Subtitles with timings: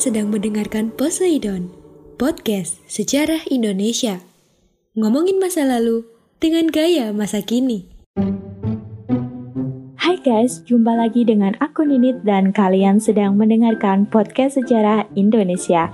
[0.00, 1.68] Sedang mendengarkan Poseidon,
[2.16, 4.24] podcast sejarah Indonesia.
[4.96, 6.08] Ngomongin masa lalu
[6.40, 7.84] dengan gaya masa kini.
[10.00, 15.92] Hai guys, jumpa lagi dengan aku Ninit dan kalian sedang mendengarkan podcast sejarah Indonesia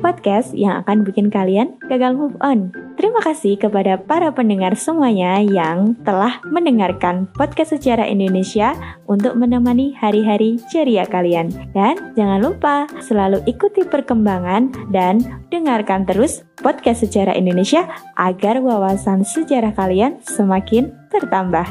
[0.00, 2.72] podcast yang akan bikin kalian gagal move on.
[2.96, 8.76] Terima kasih kepada para pendengar semuanya yang telah mendengarkan podcast sejarah Indonesia
[9.08, 11.48] untuk menemani hari-hari ceria kalian.
[11.72, 17.88] Dan jangan lupa selalu ikuti perkembangan dan dengarkan terus podcast sejarah Indonesia
[18.20, 21.64] agar wawasan sejarah kalian semakin bertambah.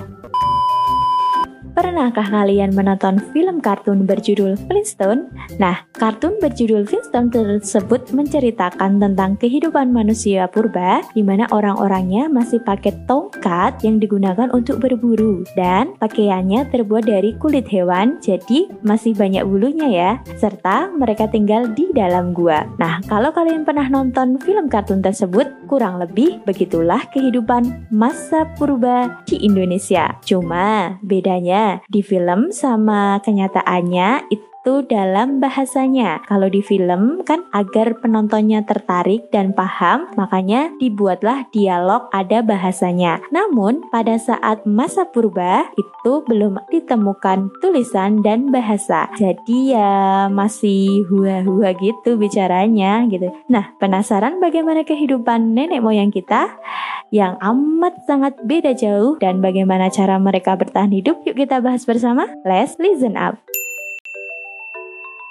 [1.79, 5.31] Pernahkah kalian menonton film kartun berjudul Flintstone?
[5.63, 12.91] Nah, kartun berjudul Flintstone tersebut menceritakan tentang kehidupan manusia purba di mana orang-orangnya masih pakai
[13.07, 19.87] tongkat yang digunakan untuk berburu dan pakaiannya terbuat dari kulit hewan jadi masih banyak bulunya
[19.87, 22.67] ya serta mereka tinggal di dalam gua.
[22.75, 29.39] Nah, kalau kalian pernah nonton film kartun tersebut, kurang lebih begitulah kehidupan masa purba di
[29.47, 30.19] Indonesia.
[30.27, 36.21] Cuma bedanya di film sama kenyataannya itu itu dalam bahasanya.
[36.29, 43.17] Kalau di film kan agar penontonnya tertarik dan paham, makanya dibuatlah dialog ada bahasanya.
[43.33, 49.09] Namun pada saat masa purba itu belum ditemukan tulisan dan bahasa.
[49.17, 53.33] Jadi ya masih hua-hua gitu bicaranya gitu.
[53.49, 56.45] Nah, penasaran bagaimana kehidupan nenek moyang kita
[57.09, 61.25] yang amat sangat beda jauh dan bagaimana cara mereka bertahan hidup?
[61.25, 62.29] Yuk kita bahas bersama.
[62.45, 63.41] Let's listen up.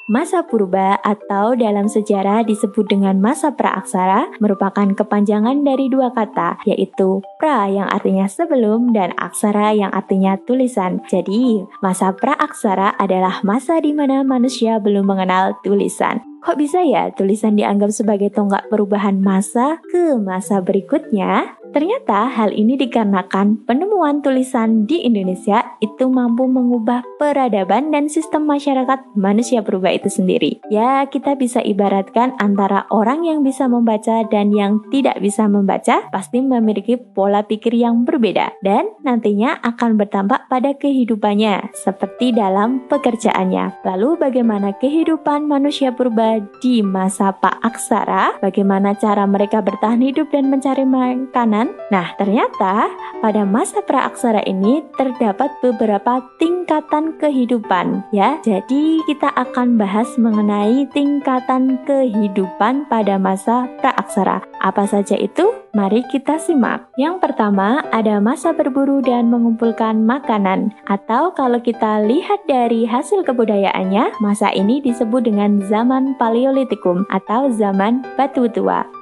[0.08, 7.20] Masa purba atau dalam sejarah disebut dengan masa praaksara merupakan kepanjangan dari dua kata, yaitu
[7.36, 11.04] pra yang artinya sebelum dan aksara yang artinya tulisan.
[11.12, 16.24] Jadi, masa praaksara adalah masa di mana manusia belum mengenal tulisan.
[16.38, 21.57] Kok bisa ya tulisan dianggap sebagai tonggak perubahan masa ke masa berikutnya?
[21.72, 29.04] Ternyata hal ini dikarenakan penemuan tulisan di Indonesia itu mampu mengubah peradaban dan sistem masyarakat
[29.14, 30.58] manusia purba itu sendiri.
[30.72, 36.40] Ya, kita bisa ibaratkan antara orang yang bisa membaca dan yang tidak bisa membaca pasti
[36.40, 43.84] memiliki pola pikir yang berbeda dan nantinya akan bertampak pada kehidupannya seperti dalam pekerjaannya.
[43.84, 50.48] Lalu bagaimana kehidupan manusia purba di masa Pak Aksara, bagaimana cara mereka bertahan hidup dan
[50.48, 51.57] mencari makanan.
[51.90, 58.38] Nah, ternyata pada masa Praaksara ini terdapat beberapa tingkatan kehidupan ya.
[58.46, 64.44] Jadi kita akan bahas mengenai tingkatan kehidupan pada masa Praaksara.
[64.62, 65.50] Apa saja itu?
[65.72, 66.90] Mari kita simak.
[66.98, 74.18] Yang pertama ada masa berburu dan mengumpulkan makanan atau kalau kita lihat dari hasil kebudayaannya,
[74.18, 78.97] masa ini disebut dengan zaman Paleolitikum atau zaman batu tua.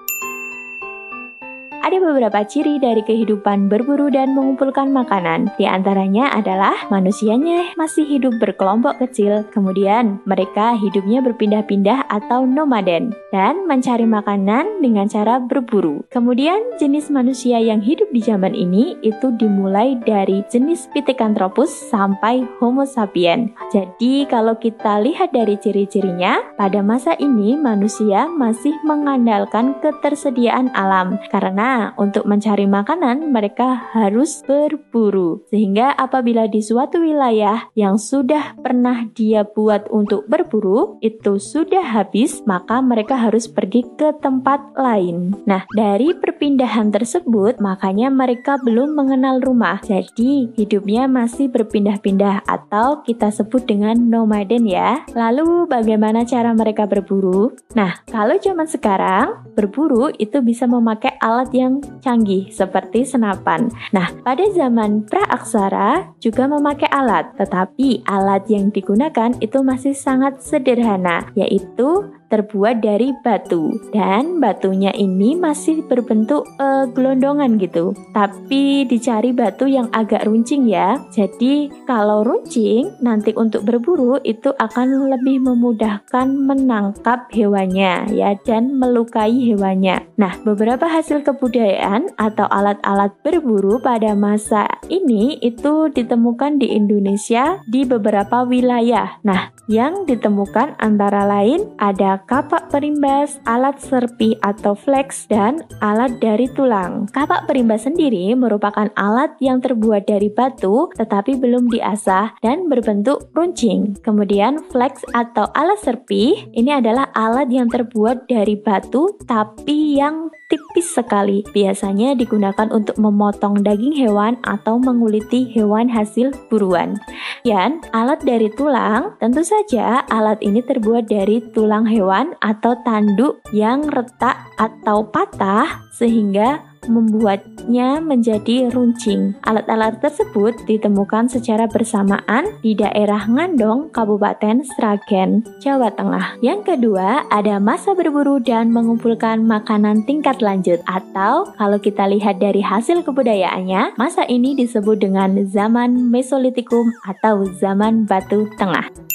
[1.87, 5.55] Ada beberapa ciri dari kehidupan berburu dan mengumpulkan makanan.
[5.55, 13.71] Di antaranya adalah manusianya masih hidup berkelompok kecil, kemudian mereka hidupnya berpindah-pindah atau nomaden, dan
[13.71, 16.03] mencari makanan dengan cara berburu.
[16.11, 22.83] Kemudian jenis manusia yang hidup di zaman ini itu dimulai dari jenis Pithecanthropus sampai Homo
[22.83, 23.55] sapien.
[23.71, 31.76] Jadi kalau kita lihat dari ciri-cirinya, pada masa ini manusia masih mengandalkan ketersediaan alam karena
[31.97, 35.43] untuk mencari makanan mereka harus berburu.
[35.51, 42.45] Sehingga apabila di suatu wilayah yang sudah pernah dia buat untuk berburu itu sudah habis,
[42.45, 45.35] maka mereka harus pergi ke tempat lain.
[45.49, 49.83] Nah, dari perpindahan tersebut makanya mereka belum mengenal rumah.
[49.83, 55.03] Jadi, hidupnya masih berpindah-pindah atau kita sebut dengan nomaden ya.
[55.17, 57.57] Lalu bagaimana cara mereka berburu?
[57.75, 63.67] Nah, kalau zaman sekarang berburu itu bisa memakai alat yang yang canggih seperti senapan.
[63.91, 71.27] Nah, pada zaman praaksara juga memakai alat, tetapi alat yang digunakan itu masih sangat sederhana,
[71.35, 77.95] yaitu terbuat dari batu dan batunya ini masih berbentuk uh, gelondongan gitu.
[78.13, 80.99] Tapi dicari batu yang agak runcing ya.
[81.15, 89.33] Jadi kalau runcing nanti untuk berburu itu akan lebih memudahkan menangkap hewannya ya dan melukai
[89.33, 90.07] hewannya.
[90.17, 97.85] Nah, beberapa hasil kebudayaan atau alat-alat berburu pada masa ini itu ditemukan di Indonesia di
[97.85, 99.21] beberapa wilayah.
[99.27, 106.49] Nah, yang ditemukan antara lain ada kapak perimbas, alat serpi atau flex, dan alat dari
[106.57, 107.05] tulang.
[107.13, 113.99] Kapak perimbas sendiri merupakan alat yang terbuat dari batu tetapi belum diasah dan berbentuk runcing.
[114.01, 120.95] Kemudian flex atau alat serpi ini adalah alat yang terbuat dari batu tapi yang tipis
[120.95, 121.43] sekali.
[121.51, 126.99] Biasanya digunakan untuk memotong daging hewan atau menguliti hewan hasil buruan.
[127.43, 132.06] Dan alat dari tulang, tentu saja alat ini terbuat dari tulang hewan
[132.41, 139.35] atau tanduk yang retak atau patah sehingga membuatnya menjadi runcing.
[139.43, 146.39] Alat-alat tersebut ditemukan secara bersamaan di daerah Ngandong, Kabupaten Sragen, Jawa Tengah.
[146.43, 152.63] Yang kedua, ada masa berburu dan mengumpulkan makanan tingkat lanjut atau kalau kita lihat dari
[152.63, 159.06] hasil kebudayaannya, masa ini disebut dengan zaman Mesolitikum atau zaman Batu Tengah.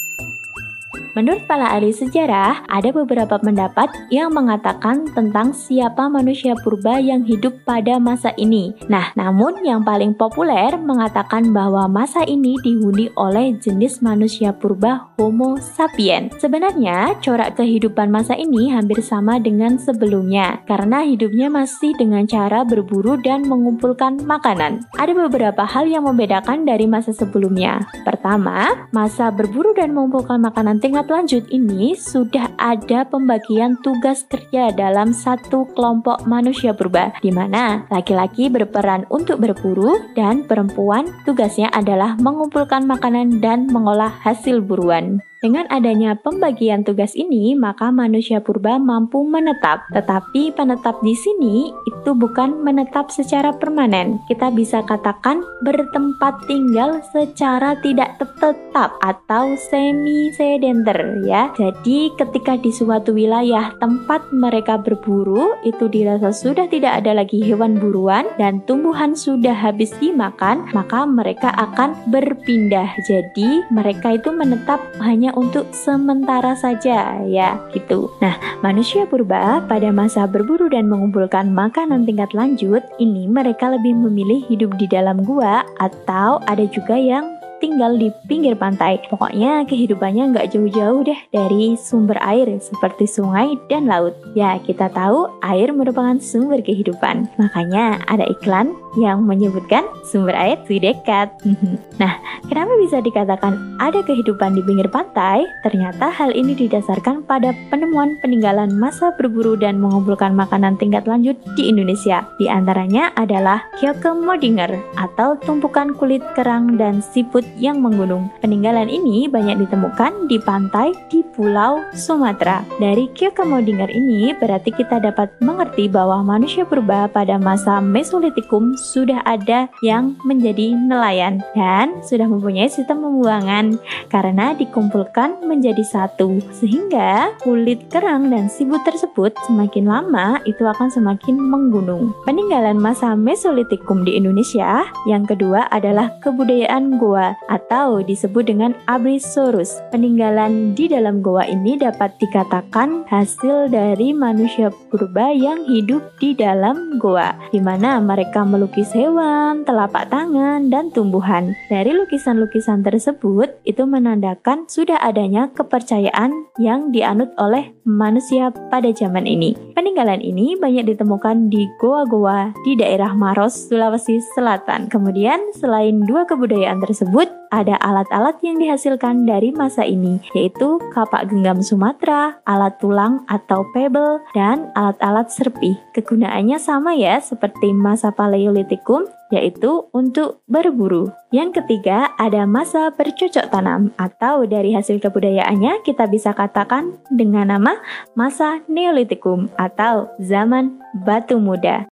[1.12, 7.52] Menurut para ahli sejarah, ada beberapa pendapat yang mengatakan tentang siapa manusia purba yang hidup
[7.68, 8.72] pada masa ini.
[8.88, 15.60] Nah, namun yang paling populer mengatakan bahwa masa ini dihuni oleh jenis manusia purba Homo
[15.60, 16.32] sapiens.
[16.40, 23.20] Sebenarnya, corak kehidupan masa ini hampir sama dengan sebelumnya, karena hidupnya masih dengan cara berburu
[23.20, 24.88] dan mengumpulkan makanan.
[24.96, 27.84] Ada beberapa hal yang membedakan dari masa sebelumnya.
[28.00, 34.70] Pertama, masa berburu dan mengumpulkan makanan tinggal tahap lanjut ini sudah ada pembagian tugas kerja
[34.70, 42.14] dalam satu kelompok manusia purba, di mana laki-laki berperan untuk berburu dan perempuan tugasnya adalah
[42.22, 45.18] mengumpulkan makanan dan mengolah hasil buruan.
[45.42, 49.90] Dengan adanya pembagian tugas ini, maka manusia purba mampu menetap.
[49.90, 54.22] Tetapi penetap di sini itu bukan menetap secara permanen.
[54.30, 61.50] Kita bisa katakan bertempat tinggal secara tidak tetap atau semi sedenter ya.
[61.58, 67.82] Jadi ketika di suatu wilayah tempat mereka berburu itu dirasa sudah tidak ada lagi hewan
[67.82, 72.94] buruan dan tumbuhan sudah habis dimakan, maka mereka akan berpindah.
[73.10, 78.08] Jadi mereka itu menetap hanya untuk sementara saja ya gitu.
[78.22, 84.44] Nah, manusia purba pada masa berburu dan mengumpulkan makanan tingkat lanjut ini mereka lebih memilih
[84.46, 88.98] hidup di dalam gua atau ada juga yang tinggal di pinggir pantai.
[89.06, 94.18] Pokoknya kehidupannya nggak jauh-jauh deh dari sumber air seperti sungai dan laut.
[94.34, 97.30] Ya, kita tahu air merupakan sumber kehidupan.
[97.38, 101.30] Makanya ada iklan yang menyebutkan sumber air di dekat.
[102.02, 102.18] nah,
[102.50, 105.46] kenapa bisa dikatakan ada kehidupan di pinggir pantai?
[105.62, 111.70] Ternyata hal ini didasarkan pada penemuan peninggalan masa berburu dan mengumpulkan makanan tingkat lanjut di
[111.70, 112.26] Indonesia.
[112.42, 113.62] Di antaranya adalah
[114.02, 118.30] Modinger atau tumpukan kulit kerang dan siput yang menggunung.
[118.40, 122.64] Peninggalan ini banyak ditemukan di pantai di Pulau Sumatera.
[122.76, 129.68] Dari Kyokamodinger ini berarti kita dapat mengerti bahwa manusia purba pada masa Mesolitikum sudah ada
[129.80, 133.76] yang menjadi nelayan dan sudah mempunyai sistem pembuangan
[134.12, 141.36] karena dikumpulkan menjadi satu sehingga kulit kerang dan sibut tersebut semakin lama itu akan semakin
[141.40, 142.12] menggunung.
[142.28, 149.78] Peninggalan masa Mesolitikum di Indonesia yang kedua adalah kebudayaan Goa atau disebut dengan Abrisaurus.
[149.94, 156.98] Peninggalan di dalam goa ini dapat dikatakan hasil dari manusia purba yang hidup di dalam
[156.98, 161.56] goa, di mana mereka melukis hewan, telapak tangan, dan tumbuhan.
[161.72, 169.54] Dari lukisan-lukisan tersebut, itu menandakan sudah adanya kepercayaan yang dianut oleh manusia pada zaman ini.
[169.72, 174.86] Peninggalan ini banyak ditemukan di goa-goa di daerah Maros, Sulawesi Selatan.
[174.90, 177.21] Kemudian, selain dua kebudayaan tersebut,
[177.52, 184.24] ada alat-alat yang dihasilkan dari masa ini, yaitu kapak genggam Sumatera, alat tulang atau pebble,
[184.32, 185.76] dan alat-alat serpi.
[185.92, 191.12] Kegunaannya sama ya seperti masa Paleolitikum, yaitu untuk berburu.
[191.28, 197.76] Yang ketiga, ada masa bercocok tanam atau dari hasil kebudayaannya kita bisa katakan dengan nama
[198.16, 201.84] masa Neolitikum atau zaman batu muda.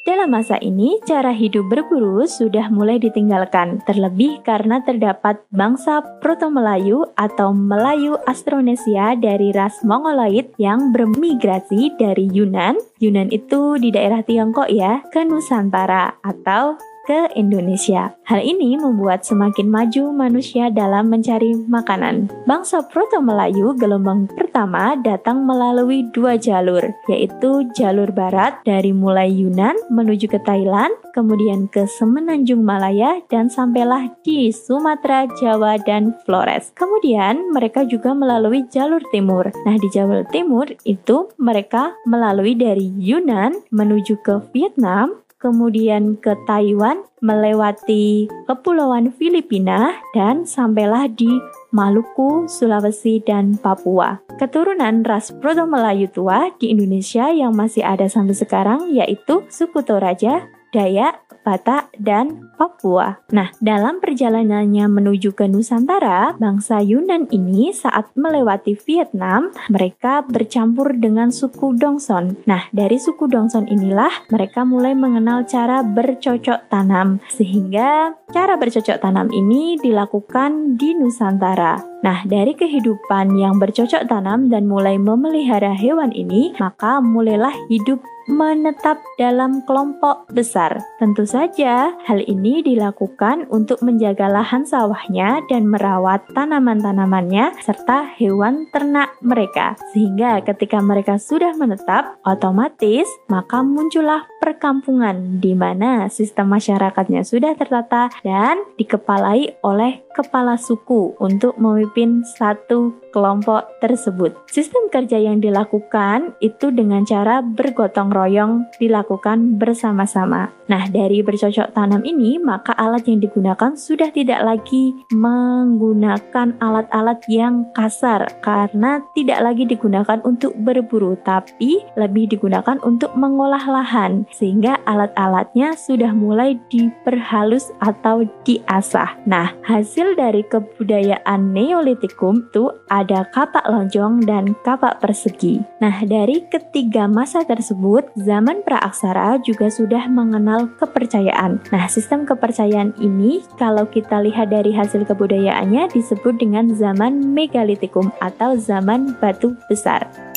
[0.00, 7.52] Dalam masa ini, cara hidup berburu sudah mulai ditinggalkan, terlebih karena terdapat bangsa Proto-Melayu atau
[7.52, 12.80] Melayu Astronesia dari ras Mongoloid yang bermigrasi dari Yunan.
[12.96, 16.80] Yunan itu di daerah Tiongkok ya, ke Nusantara atau
[17.10, 18.14] ke Indonesia.
[18.22, 22.30] Hal ini membuat semakin maju manusia dalam mencari makanan.
[22.46, 29.74] Bangsa Proto Melayu gelombang pertama datang melalui dua jalur, yaitu jalur barat dari mulai Yunan
[29.90, 36.70] menuju ke Thailand, kemudian ke Semenanjung Malaya, dan sampailah di Sumatera, Jawa, dan Flores.
[36.78, 39.50] Kemudian mereka juga melalui jalur timur.
[39.66, 47.02] Nah, di jalur timur itu mereka melalui dari Yunan menuju ke Vietnam, kemudian ke Taiwan,
[47.24, 51.32] melewati Kepulauan Filipina, dan sampailah di
[51.72, 54.20] Maluku, Sulawesi, dan Papua.
[54.36, 60.46] Keturunan ras Proto Melayu tua di Indonesia yang masih ada sampai sekarang yaitu suku Toraja,
[60.70, 63.20] Dayak, Batak, dan Papua.
[63.32, 71.32] Nah, dalam perjalanannya menuju ke Nusantara, bangsa Yunan ini saat melewati Vietnam, mereka bercampur dengan
[71.32, 72.44] suku Dongson.
[72.44, 79.32] Nah, dari suku Dongson inilah mereka mulai mengenal cara bercocok tanam, sehingga cara bercocok tanam
[79.32, 81.90] ini dilakukan di Nusantara.
[82.00, 89.02] Nah, dari kehidupan yang bercocok tanam dan mulai memelihara hewan ini, maka mulailah hidup menetap
[89.18, 90.78] dalam kelompok besar.
[91.02, 99.10] Tentu saja, hal ini dilakukan untuk menjaga lahan sawahnya dan merawat tanaman-tanamannya serta hewan ternak
[99.20, 99.74] mereka.
[99.90, 108.08] Sehingga ketika mereka sudah menetap, otomatis maka muncullah perkampungan di mana sistem masyarakatnya sudah tertata
[108.22, 114.34] dan dikepalai oleh kepala suku untuk memimpin satu kelompok tersebut.
[114.50, 120.50] Sistem kerja yang dilakukan itu dengan cara bergotong royong dilakukan bersama-sama.
[120.70, 127.66] Nah, dari bercocok tanam ini, maka alat yang digunakan sudah tidak lagi menggunakan alat-alat yang
[127.74, 135.74] kasar karena tidak lagi digunakan untuk berburu, tapi lebih digunakan untuk mengolah lahan sehingga alat-alatnya
[135.74, 139.18] sudah mulai diperhalus atau diasah.
[139.26, 142.70] Nah, hasil dari kebudayaan Neolitikum itu
[143.06, 145.62] kapak lonjong dan kapak persegi.
[145.80, 151.60] Nah, dari ketiga masa tersebut, zaman praaksara juga sudah mengenal kepercayaan.
[151.72, 158.54] Nah, sistem kepercayaan ini kalau kita lihat dari hasil kebudayaannya disebut dengan zaman megalitikum atau
[158.54, 160.29] zaman batu besar.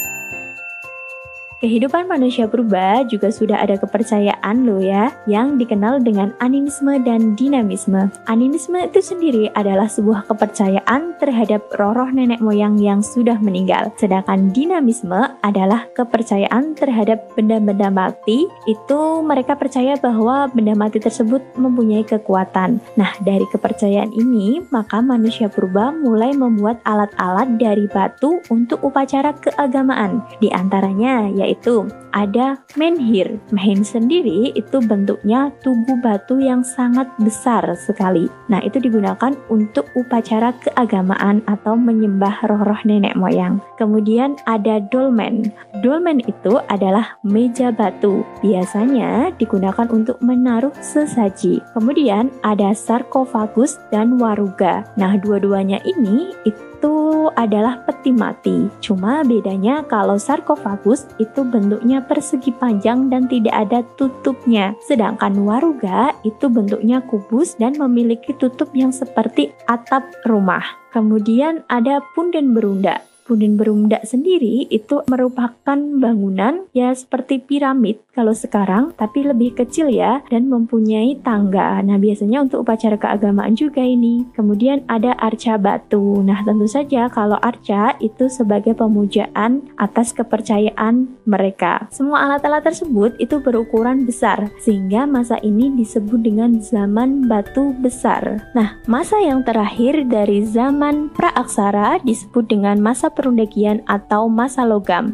[1.64, 8.12] Kehidupan manusia purba juga sudah ada kepercayaan loh ya, yang dikenal dengan animisme dan dinamisme.
[8.28, 13.96] Animisme itu sendiri adalah sebuah kepercayaan terhadap roh-roh nenek moyang yang sudah meninggal.
[13.96, 18.44] Sedangkan dinamisme adalah kepercayaan terhadap benda-benda mati.
[18.68, 22.84] Itu mereka percaya bahwa benda mati tersebut mempunyai kekuatan.
[23.00, 30.28] Nah, dari kepercayaan ini, maka manusia purba mulai membuat alat-alat dari batu untuk upacara keagamaan.
[30.44, 33.42] Di antaranya yaitu itu ada menhir.
[33.50, 38.30] Menhir sendiri itu bentuknya tugu batu yang sangat besar sekali.
[38.50, 43.62] Nah, itu digunakan untuk upacara keagamaan atau menyembah roh-roh nenek moyang.
[43.78, 45.50] Kemudian ada dolmen.
[45.82, 48.22] Dolmen itu adalah meja batu.
[48.46, 51.60] Biasanya digunakan untuk menaruh sesaji.
[51.74, 54.86] Kemudian ada sarkofagus dan waruga.
[54.96, 56.94] Nah, dua-duanya ini itu
[57.38, 58.68] adalah peti mati.
[58.82, 64.74] Cuma bedanya kalau sarkofagus itu bentuknya persegi panjang dan tidak ada tutupnya.
[64.86, 70.64] Sedangkan waruga itu bentuknya kubus dan memiliki tutup yang seperti atap rumah.
[70.94, 73.13] Kemudian ada punden berunda.
[73.24, 80.22] Punden berunda sendiri itu merupakan bangunan ya seperti piramid kalau sekarang, tapi lebih kecil ya
[80.30, 81.82] dan mempunyai tangga.
[81.82, 84.30] Nah, biasanya untuk upacara keagamaan juga ini.
[84.38, 86.22] Kemudian ada arca batu.
[86.22, 91.90] Nah, tentu saja kalau arca itu sebagai pemujaan atas kepercayaan mereka.
[91.90, 98.46] Semua alat-alat tersebut itu berukuran besar sehingga masa ini disebut dengan zaman batu besar.
[98.54, 105.14] Nah, masa yang terakhir dari zaman praaksara disebut dengan masa perundakian atau masa logam.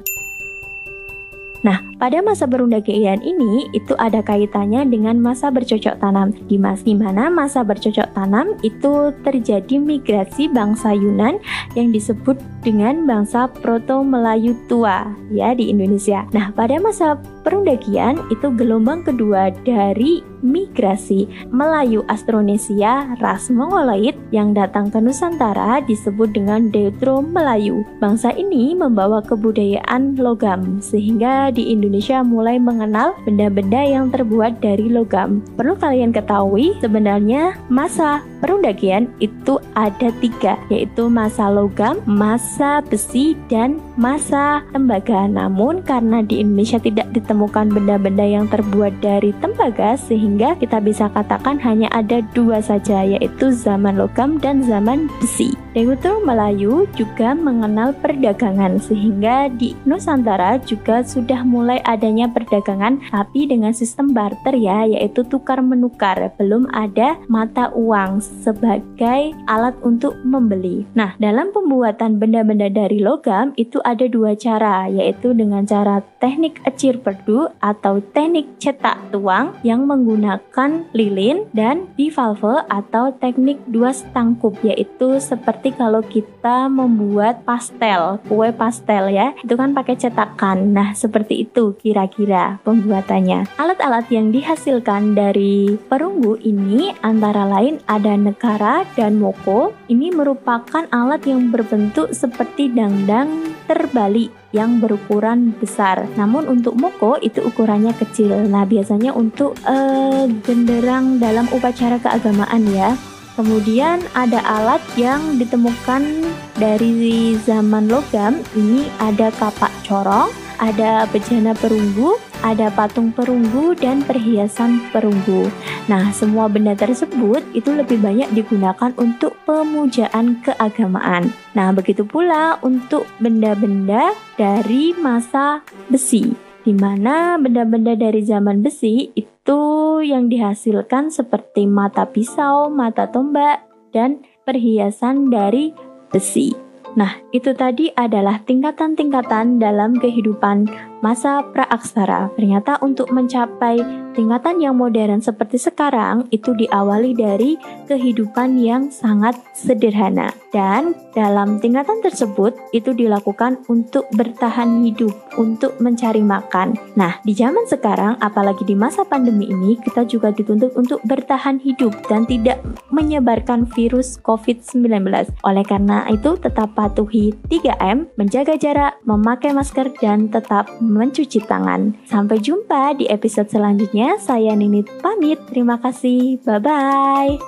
[1.59, 6.31] Nah, pada masa perundakian ini itu ada kaitannya dengan masa bercocok tanam.
[6.47, 11.43] Di mas di mana masa bercocok tanam itu terjadi migrasi bangsa Yunan
[11.75, 16.23] yang disebut dengan bangsa Proto Melayu tua ya di Indonesia.
[16.31, 24.87] Nah, pada masa perundakian itu gelombang kedua dari migrasi Melayu Astronesia ras Mongoloid yang datang
[24.87, 27.83] ke Nusantara disebut dengan Deutro Melayu.
[27.99, 31.88] Bangsa ini membawa kebudayaan logam sehingga di Indonesia
[32.21, 35.41] mulai mengenal benda-benda yang terbuat dari logam.
[35.57, 43.77] Perlu kalian ketahui sebenarnya masa perundagian itu ada tiga, yaitu masa logam, masa besi, dan
[43.99, 45.27] masa tembaga.
[45.27, 51.59] Namun karena di Indonesia tidak ditemukan benda-benda yang terbuat dari tembaga, sehingga kita bisa katakan
[51.61, 55.53] hanya ada dua saja, yaitu zaman logam dan zaman besi.
[55.75, 63.75] Dekutur Melayu juga mengenal perdagangan, sehingga di Nusantara juga sudah mulai adanya perdagangan, tapi dengan
[63.75, 66.31] sistem barter ya, yaitu tukar menukar.
[66.39, 70.85] Belum ada mata uang sebagai alat untuk membeli.
[70.93, 77.01] Nah, dalam pembuatan benda-benda dari logam itu ada dua cara, yaitu dengan cara teknik ecir
[77.01, 85.17] perdu atau teknik cetak tuang yang menggunakan lilin dan bivalve atau teknik dua setangkup, yaitu
[85.17, 90.75] seperti kalau kita membuat pastel, kue pastel ya, itu kan pakai cetakan.
[90.75, 93.49] Nah, seperti itu kira-kira pembuatannya.
[93.55, 99.71] Alat-alat yang dihasilkan dari perunggu ini antara lain ada negara dan moko.
[99.87, 106.09] Ini merupakan alat yang berbentuk seperti dangdang terbalik yang berukuran besar.
[106.17, 108.35] Namun untuk moko itu ukurannya kecil.
[108.49, 112.97] Nah, biasanya untuk uh, genderang dalam upacara keagamaan ya.
[113.39, 116.27] Kemudian ada alat yang ditemukan
[116.59, 118.43] dari zaman logam.
[118.51, 120.27] Ini ada kapak corong,
[120.59, 125.47] ada bejana perunggu, ada patung perunggu dan perhiasan perunggu.
[125.87, 131.31] Nah, semua benda tersebut itu lebih banyak digunakan untuk pemujaan keagamaan.
[131.55, 136.35] Nah, begitu pula untuk benda-benda dari masa besi,
[136.67, 139.59] di mana benda-benda dari zaman besi itu
[140.03, 145.73] yang dihasilkan seperti mata pisau, mata tombak, dan perhiasan dari
[146.13, 146.68] besi.
[146.97, 152.31] Nah, itu tadi adalah tingkatan-tingkatan dalam kehidupan masa praaksara.
[152.35, 153.79] Ternyata untuk mencapai
[154.13, 157.55] tingkatan yang modern seperti sekarang itu diawali dari
[157.87, 160.35] kehidupan yang sangat sederhana.
[160.49, 166.73] Dan dalam tingkatan tersebut itu dilakukan untuk bertahan hidup, untuk mencari makan.
[166.97, 171.93] Nah, di zaman sekarang apalagi di masa pandemi ini kita juga dituntut untuk bertahan hidup
[172.09, 175.05] dan tidak menyebarkan virus COVID-19.
[175.45, 181.93] Oleh karena itu tetap patuhi 3M, menjaga jarak, memakai masker dan tetap mencuci tangan.
[182.09, 184.17] Sampai jumpa di episode selanjutnya.
[184.17, 185.37] Saya Ninit pamit.
[185.53, 186.41] Terima kasih.
[186.41, 187.45] Bye-bye.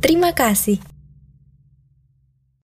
[0.00, 0.99] Terima kasih.